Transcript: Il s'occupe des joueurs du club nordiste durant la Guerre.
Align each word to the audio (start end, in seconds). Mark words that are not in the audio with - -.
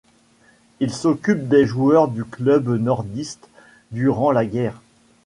Il 0.79 0.91
s'occupe 0.91 1.47
des 1.47 1.67
joueurs 1.67 2.07
du 2.07 2.25
club 2.25 2.69
nordiste 2.69 3.47
durant 3.91 4.31
la 4.31 4.47
Guerre. 4.47 4.81